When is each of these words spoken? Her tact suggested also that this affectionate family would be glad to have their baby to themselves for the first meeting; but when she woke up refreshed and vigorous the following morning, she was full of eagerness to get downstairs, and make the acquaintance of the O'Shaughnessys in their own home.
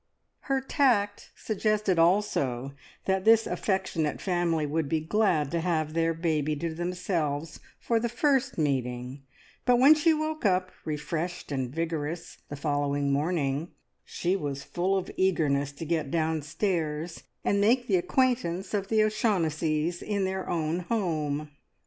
Her 0.49 0.59
tact 0.61 1.29
suggested 1.35 1.99
also 1.99 2.73
that 3.05 3.23
this 3.23 3.45
affectionate 3.45 4.19
family 4.19 4.65
would 4.65 4.89
be 4.89 4.99
glad 4.99 5.51
to 5.51 5.59
have 5.61 5.93
their 5.93 6.15
baby 6.15 6.55
to 6.55 6.73
themselves 6.73 7.59
for 7.79 7.99
the 7.99 8.09
first 8.09 8.57
meeting; 8.57 9.21
but 9.63 9.77
when 9.77 9.93
she 9.93 10.11
woke 10.11 10.43
up 10.43 10.71
refreshed 10.85 11.51
and 11.51 11.69
vigorous 11.69 12.39
the 12.49 12.55
following 12.55 13.11
morning, 13.13 13.73
she 14.03 14.35
was 14.35 14.63
full 14.63 14.97
of 14.97 15.11
eagerness 15.17 15.71
to 15.73 15.85
get 15.85 16.09
downstairs, 16.09 17.21
and 17.45 17.61
make 17.61 17.85
the 17.85 17.97
acquaintance 17.97 18.73
of 18.73 18.87
the 18.87 19.03
O'Shaughnessys 19.03 20.01
in 20.01 20.25
their 20.25 20.49
own 20.49 20.79
home. 20.79 21.51